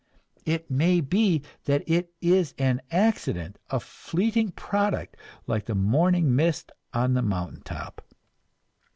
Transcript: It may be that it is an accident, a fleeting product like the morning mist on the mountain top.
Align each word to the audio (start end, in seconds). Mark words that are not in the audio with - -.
It 0.47 0.71
may 0.71 0.99
be 0.99 1.43
that 1.65 1.83
it 1.85 2.11
is 2.21 2.55
an 2.57 2.81
accident, 2.89 3.59
a 3.69 3.79
fleeting 3.79 4.49
product 4.53 5.15
like 5.45 5.65
the 5.67 5.75
morning 5.75 6.35
mist 6.35 6.71
on 6.91 7.13
the 7.13 7.21
mountain 7.21 7.61
top. 7.61 8.01